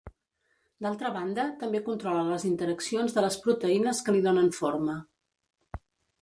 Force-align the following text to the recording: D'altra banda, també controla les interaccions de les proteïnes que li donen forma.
D'altra 0.85 1.11
banda, 1.17 1.43
també 1.63 1.81
controla 1.89 2.23
les 2.29 2.45
interaccions 2.53 3.13
de 3.19 3.25
les 3.27 3.37
proteïnes 3.45 4.01
que 4.09 4.17
li 4.17 4.25
donen 4.29 4.51
forma. 4.63 4.97